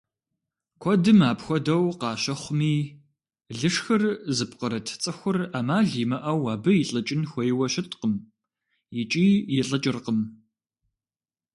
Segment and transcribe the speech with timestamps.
[0.81, 2.75] Куэдым апхуэдэу къащыхъуми,
[3.57, 4.03] лышхыр
[4.35, 8.13] зыпкърыт цӀыхур Ӏэмал имыӀэу абы илӀыкӀын хуейуэ щыткъым
[9.01, 9.27] икӀи
[9.59, 10.19] илӀыкӀыркъым.